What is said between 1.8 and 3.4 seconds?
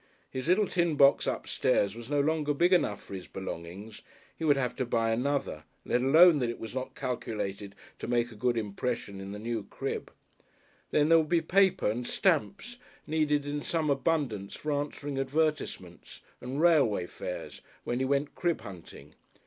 was no longer big enough for his